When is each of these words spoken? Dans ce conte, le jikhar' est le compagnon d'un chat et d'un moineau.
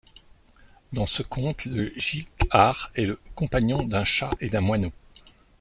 Dans 0.93 1.05
ce 1.05 1.21
conte, 1.21 1.65
le 1.65 1.93
jikhar' 1.95 2.89
est 2.95 3.05
le 3.05 3.19
compagnon 3.35 3.83
d'un 3.85 4.03
chat 4.03 4.31
et 4.39 4.49
d'un 4.49 4.59
moineau. 4.59 4.91